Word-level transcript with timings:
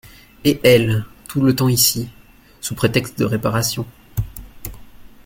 Et 0.45 0.59
elle, 0.63 1.05
tout 1.29 1.41
le 1.41 1.55
temps 1.55 1.67
ici… 1.69 2.09
sous 2.59 2.73
prétexte 2.73 3.19
de 3.19 3.23
réparations… 3.25 3.85